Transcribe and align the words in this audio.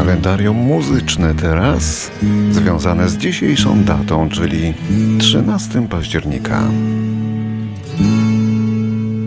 Kalendarium 0.00 0.56
muzyczne 0.56 1.34
teraz 1.34 2.10
związane 2.50 3.08
z 3.08 3.16
dzisiejszą 3.16 3.84
datą, 3.84 4.28
czyli 4.28 4.74
13 5.18 5.88
października. 5.88 6.62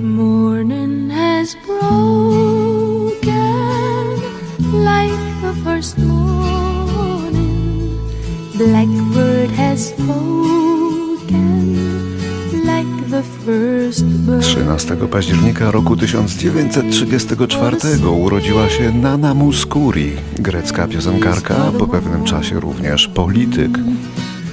Morning 0.03 1.11
has 1.13 1.55
broken 1.67 2.03
like 4.73 5.17
the 5.41 5.53
first 5.63 5.97
morning. 5.97 7.43
Blackbird 8.57 9.51
has 9.51 9.87
spoken 9.87 10.62
13 14.41 14.95
października 14.95 15.71
roku 15.71 15.97
1934 15.97 17.77
urodziła 18.07 18.69
się 18.69 18.91
Nana 18.91 19.33
Mouskouri, 19.33 20.11
grecka 20.39 20.87
piosenkarka, 20.87 21.55
po 21.79 21.87
pewnym 21.87 22.23
czasie 22.23 22.59
również 22.59 23.07
polityk. 23.07 23.71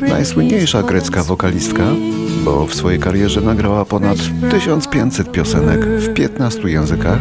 Najsłynniejsza 0.00 0.82
grecka 0.82 1.22
wokalistka, 1.22 1.84
bo 2.44 2.66
w 2.66 2.74
swojej 2.74 3.00
karierze 3.00 3.40
nagrała 3.40 3.84
ponad 3.84 4.18
1500 4.50 5.32
piosenek 5.32 5.86
w 5.86 6.14
15 6.14 6.68
językach, 6.68 7.18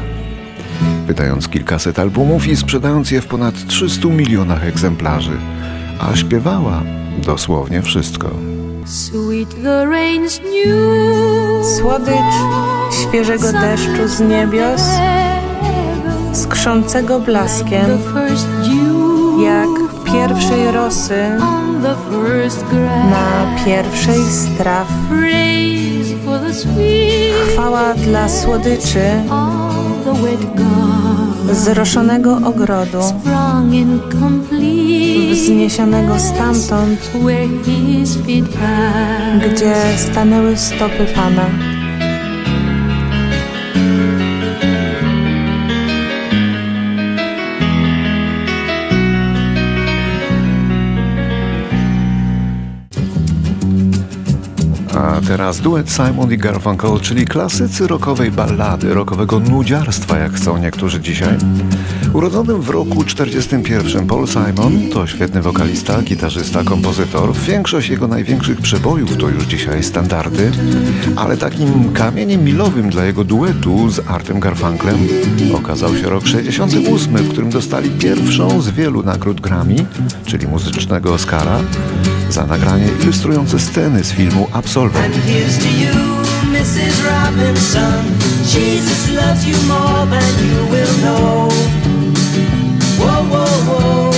wydając 1.08 1.48
kilkaset 1.48 2.00
albumów 2.00 2.48
i 2.48 2.56
sprzedając 2.56 3.12
je 3.12 3.22
w 3.22 3.28
ponad 3.28 3.68
300 3.68 4.08
milionach 4.08 4.66
egzemplarzy, 4.66 5.38
a 6.00 6.16
śpiewała 6.16 6.84
dosłownie 7.26 7.82
wszystko. 7.82 8.49
Słodycz 11.78 12.36
świeżego 12.92 13.52
deszczu 13.52 14.08
z 14.08 14.20
niebios, 14.20 14.82
skrzącego 16.34 17.20
blaskiem, 17.20 18.00
jak 19.44 19.70
pierwszej 20.14 20.72
rosy 20.72 21.38
na 23.10 23.64
pierwszej 23.66 24.24
straw. 24.32 24.88
Chwała 27.54 27.94
dla 27.94 28.30
słodyczy 28.30 29.02
zroszonego 31.52 32.38
ogrodu, 32.46 33.00
wzniesionego 35.32 36.20
stamtąd, 36.20 37.12
gdzie 39.40 39.76
stanęły 39.98 40.58
stopy 40.58 41.06
Pana. 41.16 41.79
A 55.20 55.22
teraz 55.22 55.60
duet 55.60 55.92
Simon 55.92 56.34
i 56.34 56.38
Garfunkel, 56.38 57.00
czyli 57.02 57.26
klasycy 57.26 57.88
rockowej 57.88 58.32
ballady, 58.32 58.94
rockowego 58.94 59.40
nudziarstwa, 59.40 60.18
jak 60.18 60.34
chcą 60.34 60.58
niektórzy 60.58 61.00
dzisiaj. 61.00 61.38
Urodzony 62.14 62.54
w 62.54 62.70
roku 62.70 63.04
41 63.04 64.08
Paul 64.08 64.28
Simon 64.28 64.90
to 64.94 65.08
świetny 65.08 65.42
wokalista, 65.42 66.02
gitarzysta, 66.02 66.64
kompozytor. 66.64 67.34
Większość 67.36 67.90
jego 67.90 68.08
największych 68.08 68.62
przebojów 68.62 69.18
to 69.18 69.30
już 69.30 69.44
dzisiaj 69.44 69.84
standardy, 69.84 70.52
ale 71.16 71.38
takim 71.38 71.94
kamieniem 71.94 72.44
milowym 72.44 72.90
dla 72.90 73.06
jego 73.06 73.24
duetu 73.24 73.90
z 73.90 74.00
Artem 74.08 74.40
Garfunklem 74.40 74.98
okazał 75.56 75.96
się 75.96 76.10
rok 76.10 76.28
68, 76.28 77.18
w 77.18 77.30
którym 77.32 77.50
dostali 77.50 77.90
pierwszą 77.90 78.62
z 78.62 78.70
wielu 78.70 79.04
nagród 79.04 79.42
Grammy, 79.42 79.86
czyli 80.26 80.48
muzycznego 80.48 81.14
Oscara, 81.14 81.60
za 82.32 82.46
nagranie 82.46 82.88
ilustrujące 83.04 83.60
sceny 83.60 84.04
z 84.04 84.12
filmu 84.12 84.48
Absolvent. 84.54 85.16
Mrs. 86.52 87.04
Robinson, 87.06 88.06
Jesus 88.46 89.10
loves 89.12 89.46
you 89.46 89.56
more 89.68 90.06
than 90.10 90.34
you 90.50 90.66
will 90.72 90.94
know. 91.04 91.50
Whoa, 92.98 93.24
whoa, 93.30 93.46
whoa. 93.68 94.12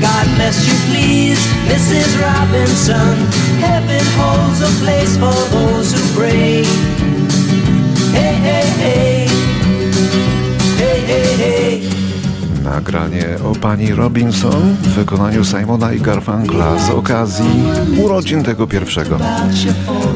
God 0.00 0.26
bless 0.36 0.66
you, 0.68 0.74
please, 0.90 1.40
Mrs. 1.66 2.20
Robinson. 2.20 3.16
Heaven 3.60 4.04
holds 4.18 4.60
a 4.60 4.70
place 4.84 5.16
for 5.16 5.34
those 5.50 5.92
who 5.92 6.20
pray. 6.20 6.64
Hey, 8.12 8.34
hey, 8.34 8.66
hey. 8.78 9.27
Hey, 9.27 9.27
Nagranie 12.70 13.24
o 13.44 13.54
pani 13.54 13.94
Robinson 13.94 14.76
w 14.82 14.88
wykonaniu 14.88 15.44
Simona 15.44 15.92
i 15.92 16.00
Garfunkla 16.00 16.78
z 16.78 16.90
okazji 16.90 17.64
urodzin 18.04 18.42
tego 18.44 18.66
pierwszego. 18.66 19.18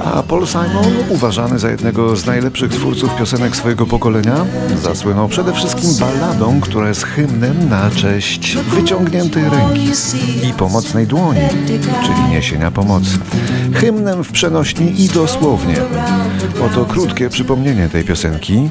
A 0.04 0.22
Paul 0.22 0.46
Simon, 0.46 0.92
uważany 1.08 1.58
za 1.58 1.70
jednego 1.70 2.16
z 2.16 2.26
najlepszych 2.26 2.70
twórców 2.70 3.16
piosenek 3.16 3.56
swojego 3.56 3.86
pokolenia, 3.86 4.36
zasłynął 4.82 5.28
przede 5.28 5.52
wszystkim 5.52 5.90
balladą, 6.00 6.60
która 6.60 6.88
jest 6.88 7.04
hymnem 7.04 7.68
na 7.68 7.90
cześć 7.90 8.56
wyciągniętej 8.56 9.44
ręki 9.44 9.90
i 10.48 10.52
pomocnej 10.52 11.06
dłoni, 11.06 11.40
czyli 12.02 12.28
niesienia 12.30 12.70
pomocy. 12.70 13.19
Hymnem 13.74 14.24
w 14.24 14.32
przenośni 14.32 15.04
i 15.04 15.08
dosłownie. 15.08 15.76
Oto 16.64 16.84
krótkie 16.84 17.28
przypomnienie 17.28 17.88
tej 17.88 18.04
piosenki. 18.04 18.70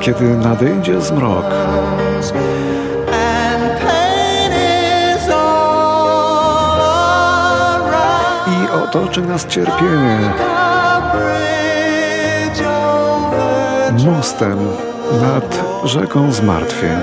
Kiedy 0.00 0.24
nadejdzie 0.24 1.00
zmrok, 1.00 1.44
i 8.46 8.84
otoczy 8.84 9.22
nas 9.22 9.46
cierpienie. 9.46 10.18
Mostem 14.06 14.58
nad 15.22 15.64
rzeką 15.84 16.32
zmartwień. 16.32 16.98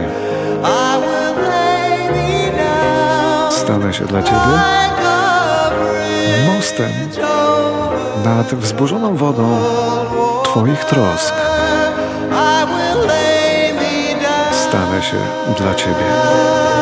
Stanę 3.51 3.93
się 3.93 4.05
dla 4.05 4.23
Ciebie. 4.23 4.37
Mostem 6.55 6.91
nad 8.25 8.55
wzburzoną 8.55 9.15
wodą 9.15 9.57
Twoich 10.43 10.85
trosk. 10.85 11.52
Stanę 14.73 15.03
się 15.03 15.17
dla 15.57 15.75
Ciebie. 15.75 16.72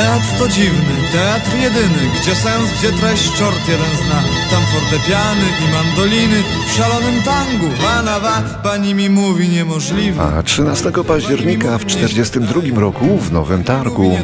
Teatr 0.00 0.38
to 0.38 0.48
dziwny, 0.48 0.94
teatr 1.12 1.56
jedyny, 1.56 2.10
gdzie 2.20 2.34
sens, 2.34 2.70
gdzie 2.78 2.92
treść 2.92 3.32
czort 3.32 3.68
jeden 3.68 3.86
zna. 4.06 4.22
Tam 4.50 4.62
fortepiany 4.62 5.46
i 5.64 5.72
mandoliny 5.72 6.42
w 6.66 6.72
szalonym 6.76 7.22
tangu. 7.22 7.66
Wanawa, 7.82 8.42
pani 8.62 8.94
mi 8.94 9.10
mówi 9.10 9.48
niemożliwe. 9.48 10.22
A 10.22 10.42
13 10.42 10.92
października 11.08 11.78
w 11.78 11.86
42 11.86 12.80
roku 12.80 13.18
w 13.18 13.32
Nowym 13.32 13.64
Targu 13.64 14.18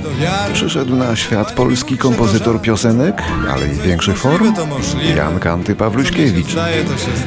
przyszedł 0.52 0.96
na 0.96 1.16
świat 1.16 1.52
polski 1.52 1.98
kompozytor 1.98 2.60
piosenek, 2.60 3.22
ale 3.50 3.68
i 3.68 3.78
większych 3.78 4.18
form, 4.18 4.54
Jan 5.16 5.38
Kanty 5.38 5.74
Pawluśkiewicz. 5.74 6.56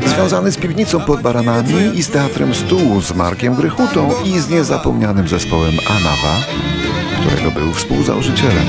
Związany 0.05 0.51
z 0.51 0.57
piwnicą 0.57 1.01
pod 1.01 1.21
Baranami 1.21 1.99
i 1.99 2.03
z 2.03 2.09
teatrem 2.09 2.55
Stół 2.55 3.01
z 3.01 3.15
Markiem 3.15 3.55
Grychutą 3.55 4.09
i 4.25 4.39
z 4.39 4.49
niezapomnianym 4.49 5.27
zespołem 5.27 5.73
Anawa 5.89 6.88
którego 7.19 7.51
był 7.51 7.73
współzałożycielem. 7.73 8.65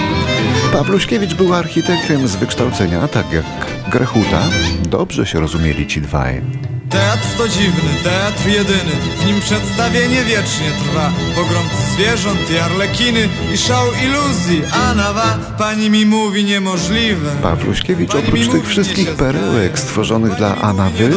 Pawluśkiewicz 0.72 1.34
był 1.34 1.54
architektem 1.54 2.28
z 2.28 2.36
wykształcenia, 2.36 3.08
tak 3.08 3.32
jak 3.32 3.44
Grechuta. 3.90 4.42
Dobrze 4.88 5.26
się 5.26 5.40
rozumieli 5.40 5.86
ci 5.86 6.00
dwaj. 6.00 6.42
Teatr 6.90 7.36
to 7.38 7.48
dziwny, 7.48 7.90
teatr 8.04 8.48
jedyny. 8.48 8.92
W 9.20 9.26
nim 9.26 9.40
przedstawienie 9.40 10.24
wiecznie 10.24 10.70
trwa. 10.82 11.10
Pogrom 11.34 11.62
zwierząt 11.94 12.50
i 12.50 12.58
arlekiny 12.58 13.28
I 13.54 13.58
szał 13.58 13.86
iluzji, 14.04 14.62
a 14.72 14.94
nawa 14.94 15.38
Pani 15.58 15.90
mi 15.90 16.06
mówi 16.06 16.44
niemożliwe. 16.44 17.30
Pawluśkiewicz 17.42 18.14
oprócz 18.14 18.48
tych 18.48 18.66
wszystkich 18.68 19.14
perełek 19.14 19.78
stworzonych 19.78 20.34
dla 20.34 20.56
Anawy 20.56 21.10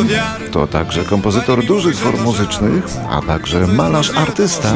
To 0.52 0.68
także 0.68 1.04
kompozytor 1.04 1.66
dużych 1.66 1.96
form 1.96 2.24
muzycznych 2.24 2.84
A 3.10 3.22
także 3.22 3.68
malarz 3.68 4.12
artysta 4.18 4.74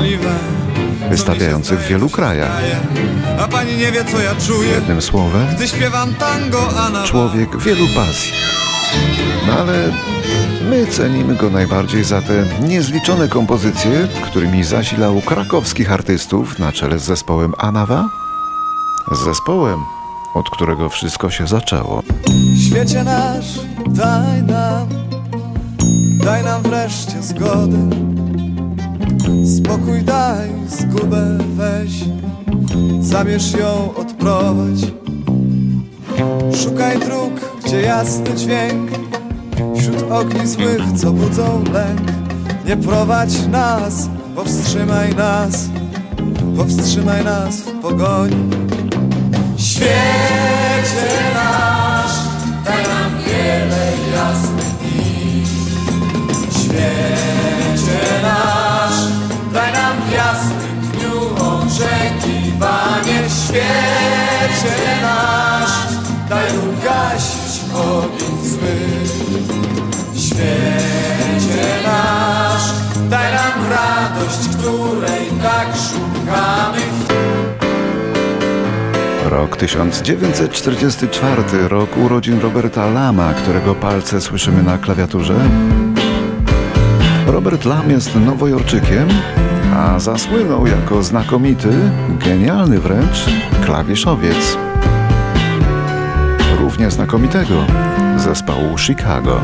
wystawiający 1.10 1.76
w 1.78 1.88
wielu 1.88 2.10
krajach. 2.10 2.62
A 3.40 3.48
pani 3.48 3.78
nie 3.78 3.92
wie, 3.92 4.06
co 4.06 4.22
ja 4.22 4.36
czuję. 4.36 4.70
Jednym 4.70 5.02
słowem, 5.02 5.48
gdy 5.56 5.68
śpiewam 5.68 6.14
tango, 6.14 6.70
człowiek 7.06 7.58
wielu 7.58 7.88
pasji. 7.96 8.32
No 9.48 9.54
ale 9.54 9.94
my 10.70 10.88
cenimy 10.88 11.36
go 11.36 11.50
najbardziej 11.50 12.04
za 12.04 12.22
te 12.22 12.46
niezliczone 12.62 13.28
kompozycje, 13.28 14.08
którymi 14.26 14.64
zasilał 14.64 15.22
krakowskich 15.22 15.92
artystów 15.92 16.60
na 16.60 16.72
czele 16.72 17.00
z 17.00 17.04
zespołem 17.04 17.54
Anawa. 17.58 18.10
Z 19.12 19.26
zespołem, 19.26 19.80
od 20.34 20.50
którego 20.50 20.90
wszystko 20.90 21.30
się 21.30 21.48
zaczęło. 21.48 22.04
Świecie 22.68 23.04
nasz, 23.04 23.60
daj 23.88 24.44
nam, 24.44 24.88
daj 26.24 26.44
nam 26.44 26.62
wreszcie 26.62 27.22
zgody 27.22 27.78
Spokój 29.28 30.04
daj, 30.04 30.50
zgubę 30.68 31.38
weź 31.56 31.92
Zamierz 33.02 33.54
ją 33.54 33.96
odprowadź. 33.96 34.82
Szukaj 36.64 37.00
dróg, 37.00 37.34
gdzie 37.66 37.82
jasny 37.82 38.36
dźwięk 38.36 38.92
Wśród 39.78 40.12
ogni 40.12 40.48
złych, 40.48 40.82
co 40.96 41.12
budzą 41.12 41.64
lęk. 41.74 42.02
Nie 42.66 42.78
prowadź 42.78 43.48
nas, 43.48 44.10
powstrzymaj 44.36 45.16
nas 45.16 45.70
Powstrzymaj 46.58 47.24
nas 47.24 47.62
w 47.62 47.72
pogoni. 47.82 48.50
Świecie 49.58 51.08
nasz, 51.34 52.12
daj 52.66 52.84
nam 52.84 53.07
Świecie 64.68 65.02
nasz, 65.02 65.72
daj 66.30 66.48
ugasić 66.58 67.62
ogień 67.74 68.38
zły. 68.44 68.76
Świecie 70.16 71.68
nasz, 71.84 72.72
daj 73.10 73.34
nam 73.34 73.70
radość, 73.70 74.48
której 74.58 75.26
tak 75.44 75.68
szukamy. 75.76 76.82
Rok 79.30 79.58
1944, 79.58 81.44
rok 81.68 81.98
urodzin 81.98 82.40
Roberta 82.40 82.86
Lama, 82.86 83.34
którego 83.34 83.76
palce 83.76 84.22
słyszymy 84.22 84.64
na 84.64 84.78
klawiaturze. 84.78 85.36
Robert 87.28 87.66
Lam 87.66 87.90
jest 87.90 88.16
nowojorczykiem, 88.16 89.08
a 89.78 90.00
zasłynął 90.00 90.68
jako 90.68 91.04
znakomity, 91.04 91.70
genialny 92.26 92.80
wręcz 92.80 93.26
klawiszowiec. 93.66 94.58
Równie 96.60 96.92
znakomitego 96.92 97.66
zespołu 98.18 98.78
Chicago. 98.78 99.42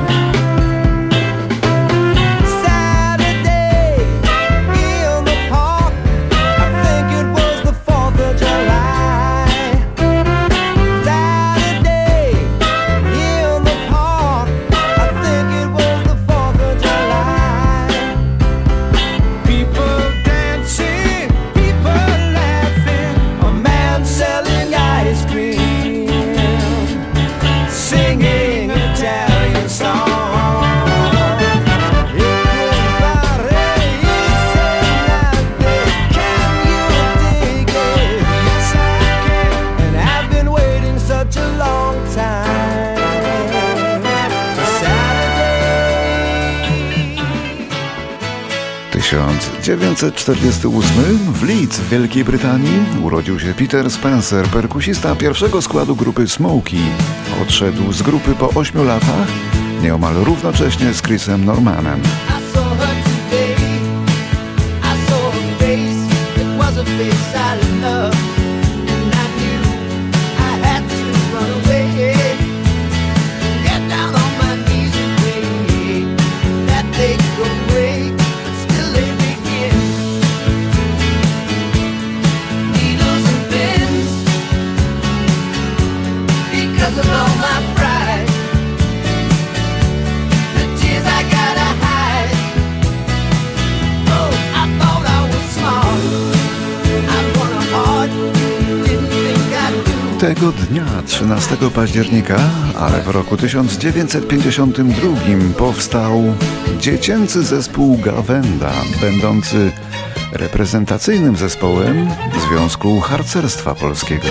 1948 49.03 51.33
w 51.33 51.43
Leeds 51.43 51.79
w 51.79 51.89
Wielkiej 51.89 52.23
Brytanii 52.23 52.85
urodził 53.01 53.39
się 53.39 53.53
Peter 53.53 53.91
Spencer, 53.91 54.47
perkusista 54.47 55.15
pierwszego 55.15 55.61
składu 55.61 55.95
grupy 55.95 56.27
Smokey. 56.27 56.79
Odszedł 57.41 57.93
z 57.93 58.01
grupy 58.01 58.35
po 58.35 58.49
8 58.49 58.85
latach, 58.85 59.27
nieomal 59.81 60.13
równocześnie 60.13 60.93
z 60.93 61.01
Chrisem 61.01 61.45
Normanem. 61.45 62.01
Tego 100.43 100.65
dnia, 100.69 100.85
13 101.05 101.57
października, 101.75 102.39
ale 102.79 103.01
w 103.01 103.07
roku 103.07 103.37
1952 103.37 105.17
powstał 105.57 106.23
dziecięcy 106.79 107.43
zespół 107.43 107.97
Gawenda, 107.97 108.71
będący 109.01 109.71
reprezentacyjnym 110.31 111.35
zespołem 111.35 112.09
Związku 112.47 112.99
Harcerstwa 112.99 113.75
Polskiego. 113.75 114.27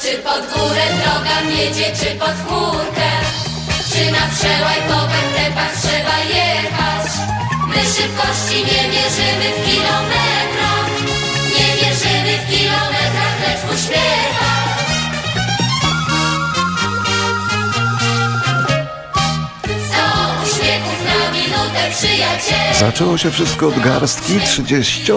Czy 0.00 0.18
pod 0.18 0.42
górę 0.54 0.84
droga 1.02 1.56
wiedzie, 1.56 1.92
czy 1.96 2.18
pod 2.18 2.34
chmurkę? 2.46 3.10
Czy 3.92 4.10
na 4.10 4.26
przełaj 4.34 4.78
po 4.88 5.00
wędepach 5.00 5.76
trzeba 5.82 6.18
jechać? 6.18 7.12
My 7.68 7.74
szybkości 7.74 8.56
nie 8.56 8.88
mierzymy 8.88 9.58
w 9.58 9.64
kilometrach 9.64 10.31
Zaczęło 22.78 23.18
się 23.18 23.30
wszystko 23.30 23.68
od 23.68 23.80
garstki 23.80 24.40
30 24.40 25.12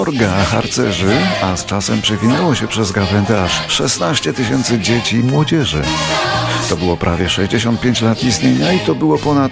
harcerzy, 0.52 1.18
a 1.42 1.58
z 1.58 1.66
czasem 1.66 2.02
przewinęło 2.02 2.56
się 2.56 2.68
przez 2.68 2.92
Gawędę 2.92 3.44
aż 3.44 3.52
16 3.68 4.34
tysięcy 4.34 4.80
dzieci 4.80 5.16
i 5.16 5.24
młodzieży. 5.24 5.82
To 6.70 6.78
było 6.78 6.98
prawie 6.98 7.30
65 7.30 8.02
lat 8.02 8.24
istnienia 8.24 8.74
i 8.74 8.80
to 8.80 8.96
było 8.96 9.18
ponad 9.18 9.52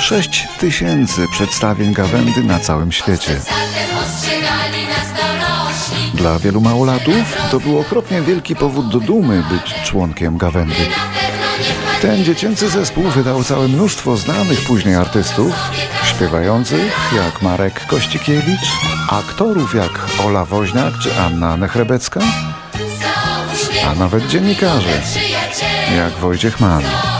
6 0.00 0.48
tysięcy 0.60 1.26
przedstawień 1.30 1.92
Gawędy 1.92 2.44
na 2.44 2.60
całym 2.60 2.92
świecie. 2.92 3.40
Dla 6.14 6.38
wielu 6.38 6.60
małolatów 6.60 7.36
to 7.50 7.60
był 7.60 7.78
okropnie 7.78 8.22
wielki 8.22 8.56
powód 8.56 8.88
do 8.88 9.00
dumy 9.00 9.42
być 9.50 9.74
członkiem 9.84 10.38
Gawędy. 10.38 10.86
Ten 12.02 12.24
dziecięcy 12.24 12.68
zespół 12.68 13.04
wydał 13.04 13.44
całe 13.44 13.68
mnóstwo 13.68 14.16
znanych 14.16 14.60
później 14.60 14.94
artystów, 14.94 15.52
śpiewających 16.16 17.12
jak 17.16 17.42
Marek 17.42 17.86
Kościkiewicz, 17.86 18.72
aktorów 19.10 19.74
jak 19.74 20.06
Ola 20.26 20.44
Woźniak 20.44 20.98
czy 20.98 21.20
Anna 21.20 21.56
Nechrebecka, 21.56 22.20
a 23.86 23.94
nawet 23.94 24.26
dziennikarzy 24.26 25.00
jak 25.96 26.12
Wojciech 26.12 26.60
Mann. 26.60 27.13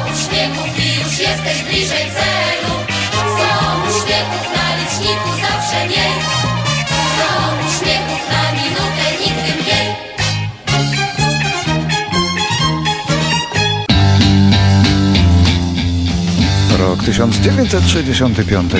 1965. 17.05 18.73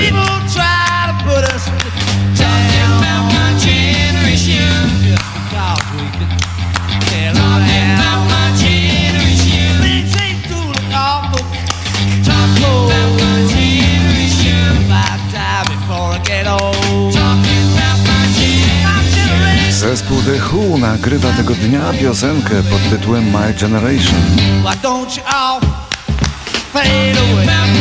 Zespół 19.71 20.23
The 20.23 20.57
Who 20.57 20.79
nagrywa 20.79 21.33
tego 21.33 21.55
dnia 21.55 21.93
piosenkę 22.01 22.63
pod 22.63 22.91
tytułem 22.91 23.25
My 23.25 23.55
Generation. 23.61 24.21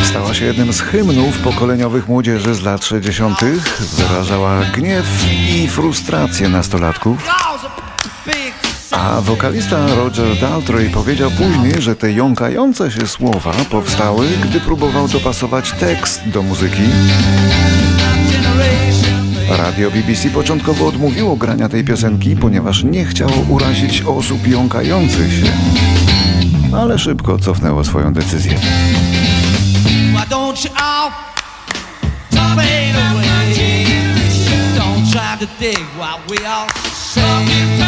Stała 0.04 0.34
się 0.34 0.44
jednym 0.44 0.72
z 0.72 0.80
hymnów 0.80 1.38
pokoleniowych 1.38 2.08
młodzieży 2.08 2.54
z 2.54 2.62
lat 2.62 2.84
60. 2.84 3.38
Wyrażała 3.80 4.64
gniew 4.64 5.26
i 5.50 5.68
frustrację 5.68 6.48
nastolatków. 6.48 7.28
A 8.90 9.20
wokalista 9.20 9.94
Roger 9.96 10.36
Daltrey 10.40 10.90
powiedział 10.90 11.30
później, 11.30 11.82
że 11.82 11.96
te 11.96 12.12
jąkające 12.12 12.90
się 12.90 13.06
słowa 13.06 13.52
powstały, 13.70 14.26
gdy 14.48 14.60
próbował 14.60 15.08
dopasować 15.08 15.72
tekst 15.72 16.28
do 16.28 16.42
muzyki. 16.42 16.82
Radio 19.48 19.90
BBC 19.90 20.30
początkowo 20.30 20.86
odmówiło 20.86 21.36
grania 21.36 21.68
tej 21.68 21.84
piosenki, 21.84 22.36
ponieważ 22.36 22.84
nie 22.84 23.04
chciało 23.04 23.32
urazić 23.48 24.02
osób 24.02 24.46
jąkających 24.46 25.32
się. 25.32 25.52
Ale 26.76 26.98
szybko 26.98 27.38
cofnęło 27.38 27.84
swoją 27.84 28.12
decyzję. 28.12 28.58
Why 30.24 30.30
don't 30.30 30.64
you 30.64 30.70
all 30.80 31.10
fade 32.56 32.96
away? 32.96 33.52
Don't 34.74 35.04
try 35.12 35.36
to 35.38 35.46
dig 35.60 35.84
we 36.30 36.38
all 36.46 36.66
say. 36.94 37.84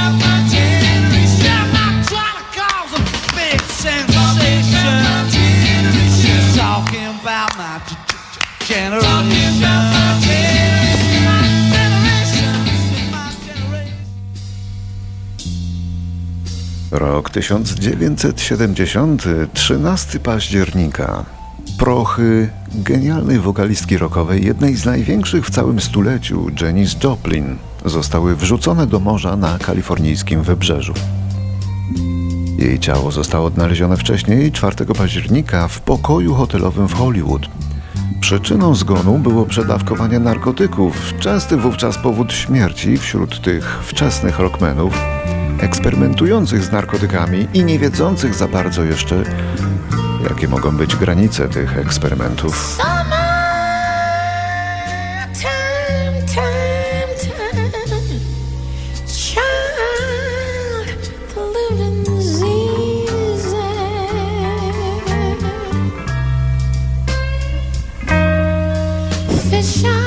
Rok 16.90 17.31
1970, 17.31 19.07
13 19.55 20.21
października. 20.21 21.25
Prochy 21.78 22.49
genialnej 22.75 23.38
wokalistki 23.38 23.99
rockowej, 23.99 24.45
jednej 24.45 24.76
z 24.76 24.85
największych 24.85 25.47
w 25.47 25.50
całym 25.50 25.80
stuleciu, 25.80 26.47
Janis 26.61 26.97
Joplin, 27.04 27.56
zostały 27.85 28.37
wrzucone 28.37 28.87
do 28.87 29.00
morza 29.00 29.37
na 29.37 29.59
kalifornijskim 29.59 30.42
wybrzeżu. 30.42 30.95
Jej 32.59 32.78
ciało 32.78 33.12
zostało 33.12 33.47
odnalezione 33.47 33.97
wcześniej, 33.97 34.52
4 34.52 34.85
października, 34.99 35.68
w 35.68 35.80
pokoju 35.80 36.35
hotelowym 36.35 36.88
w 36.88 36.95
Hollywood. 36.95 37.49
Przyczyną 38.21 38.75
zgonu 38.75 39.18
było 39.18 39.47
przedawkowanie 39.47 40.18
narkotyków, 40.18 41.14
częsty 41.21 41.56
wówczas 41.56 41.99
powód 41.99 42.33
śmierci 42.33 42.99
wśród 42.99 43.42
tych 43.42 43.78
wczesnych 43.83 44.38
rockmenów, 44.38 44.99
eksperymentujących 45.59 46.64
z 46.64 46.73
narkotykami 46.73 47.49
i 47.54 47.64
nie 47.64 47.78
wiedzących 47.78 48.35
za 48.35 48.49
bardzo 48.49 48.85
jeszcze, 48.85 49.23
jakie 50.30 50.49
mogą 50.49 50.76
być 50.76 50.97
granice 50.97 51.49
tych 51.49 51.78
eksperymentów. 51.78 52.78
Fish 69.50 70.06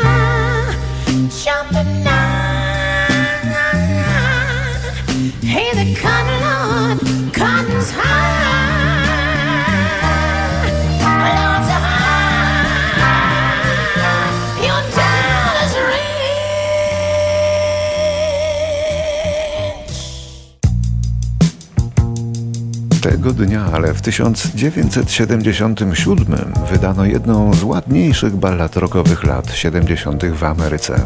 Tego 23.29 23.45
dnia, 23.45 23.65
ale 23.73 23.93
w 23.93 24.01
1977 24.01 26.53
wydano 26.71 27.05
jedną 27.05 27.53
z 27.53 27.63
ładniejszych 27.63 28.35
ballad 28.35 28.77
rockowych 28.77 29.23
lat 29.23 29.51
70. 29.51 30.25
w 30.25 30.43
Ameryce. 30.43 30.99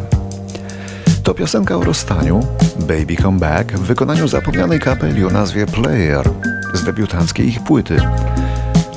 To 1.22 1.34
piosenka 1.34 1.76
o 1.76 1.84
rozstaniu, 1.84 2.46
Baby 2.80 3.16
Come 3.22 3.38
Back, 3.38 3.72
w 3.72 3.80
wykonaniu 3.80 4.28
zapomnianej 4.28 4.80
kapeli 4.80 5.24
o 5.24 5.30
nazwie 5.30 5.66
Player 5.66 6.30
z 6.74 6.84
debiutanckiej 6.84 7.48
ich 7.48 7.64
płyty. 7.64 7.96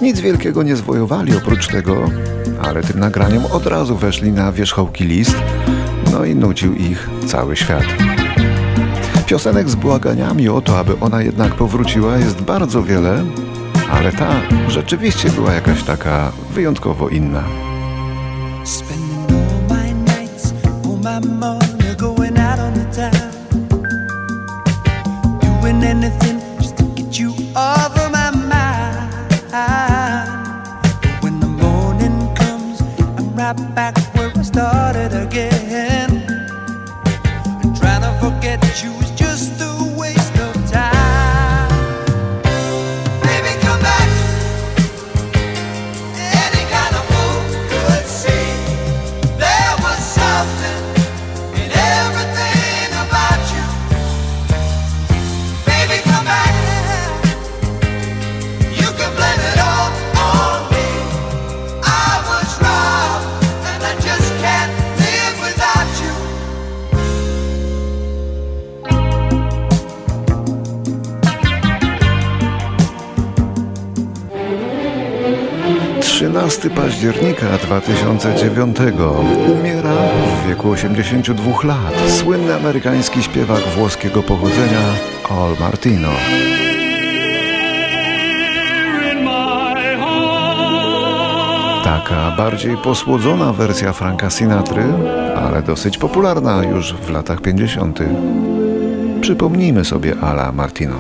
Nic 0.02 0.20
wielkiego 0.20 0.64
nie 0.64 0.76
zwojowali 0.76 1.38
oprócz 1.38 1.68
tego, 1.68 2.10
ale 2.62 2.84
tym 2.84 3.00
nagraniem 3.00 3.46
od 3.46 3.66
razu 3.66 3.98
weszli 3.98 4.32
na 4.32 4.52
wierzchołki 4.52 5.04
list, 5.04 5.36
no 6.12 6.26
i 6.26 6.36
nucił 6.36 6.74
ich 6.74 7.10
cały 7.28 7.56
świat. 7.56 8.17
Piosenek 9.28 9.70
z 9.70 9.76
błaganiami 9.76 10.50
o 10.50 10.62
to, 10.62 10.80
aby 10.80 11.00
ona 11.00 11.22
jednak 11.22 11.56
powróciła 11.56 12.18
jest 12.18 12.42
bardzo 12.42 12.84
wiele, 12.84 13.26
ale 13.92 14.12
ta 14.12 14.30
rzeczywiście 14.68 15.30
była 15.30 15.54
jakaś 15.54 15.84
taka 15.84 16.32
wyjątkowo 16.54 17.10
inna. 17.10 17.44
I'm 33.48 33.74
back 33.74 33.98
where 34.14 34.32
I 34.36 34.44
started 34.44 35.14
again. 35.14 36.28
And 37.64 37.78
trying 37.80 38.02
to 38.02 38.12
forget 38.20 38.84
you 38.84 39.07
13 76.28 76.70
października 76.70 77.46
2009 77.58 78.78
umiera 79.60 79.94
w 80.44 80.48
wieku 80.48 80.70
82 80.70 81.52
lat 81.64 82.12
słynny 82.12 82.56
amerykański 82.56 83.24
śpiewak 83.24 83.60
włoskiego 83.60 84.24
pochodzenia 84.24 84.82
Al 85.30 85.56
Martino. 85.60 86.10
Taka 91.84 92.32
bardziej 92.38 92.78
posłodzona 92.78 93.54
wersja 93.54 93.94
Franka 93.94 94.30
Sinatry, 94.30 94.84
ale 95.36 95.62
dosyć 95.62 95.98
popularna 95.98 96.64
już 96.64 96.94
w 96.94 97.10
latach 97.10 97.42
50. 97.42 98.00
Przypomnijmy 99.22 99.86
sobie 99.86 100.16
Ala 100.22 100.52
Martino. 100.52 100.96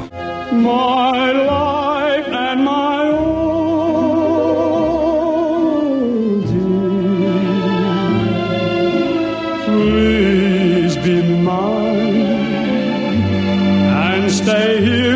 stay 14.47 14.81
here. 14.81 15.06